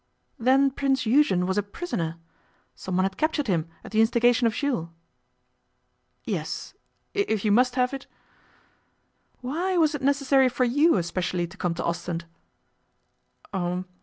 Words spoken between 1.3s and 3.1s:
was a prisoner? Some one